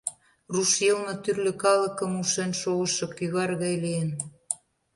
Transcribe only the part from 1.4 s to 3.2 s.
калыкым ушен шогышо